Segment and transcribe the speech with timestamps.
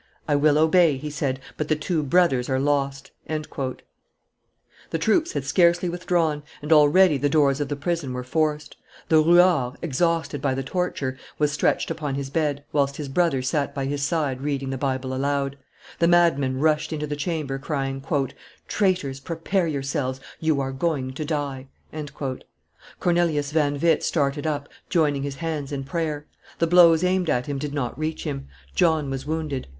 [0.27, 3.81] "I will obey," he said, "but the two brothers are lost." [Illustration:
[4.89, 7.75] The Brothers Witt 436] The troops had scarcely withdrawn, and already the doors of the
[7.75, 8.77] prison were forced;
[9.09, 13.75] the ruart, exhausted by the torture, was stretched upon his bed, whilst his brother sat
[13.75, 15.55] by his side reading the Bible aloud;
[15.99, 18.03] the madmen rushed into the chamber, crying,
[18.67, 21.67] "Traitors, prepare yourselves; you are going to die."
[22.99, 26.25] Cornelius van Witt started up, joining his hands in prayer;
[26.57, 28.47] the blows aimed at him did not reach him.
[28.73, 29.67] John was wounded.